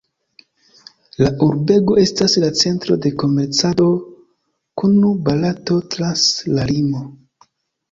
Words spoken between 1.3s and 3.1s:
urbego estas la centro